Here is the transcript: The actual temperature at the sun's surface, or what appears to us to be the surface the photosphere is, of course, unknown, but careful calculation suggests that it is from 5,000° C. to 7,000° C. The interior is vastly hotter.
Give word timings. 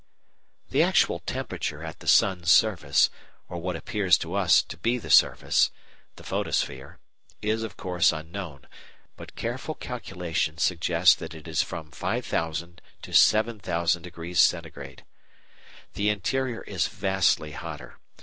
The 0.71 0.81
actual 0.81 1.19
temperature 1.19 1.83
at 1.83 1.99
the 1.99 2.07
sun's 2.07 2.51
surface, 2.51 3.11
or 3.47 3.59
what 3.59 3.75
appears 3.75 4.17
to 4.17 4.33
us 4.33 4.63
to 4.63 4.75
be 4.75 4.97
the 4.97 5.11
surface 5.11 5.69
the 6.15 6.23
photosphere 6.23 6.97
is, 7.43 7.61
of 7.61 7.77
course, 7.77 8.11
unknown, 8.11 8.65
but 9.15 9.35
careful 9.35 9.75
calculation 9.75 10.57
suggests 10.57 11.13
that 11.13 11.35
it 11.35 11.47
is 11.47 11.61
from 11.61 11.91
5,000° 11.91 12.55
C. 12.55 12.75
to 13.03 13.11
7,000° 13.11 14.35
C. 14.39 14.95
The 15.93 16.09
interior 16.09 16.63
is 16.63 16.87
vastly 16.87 17.51
hotter. 17.51 17.99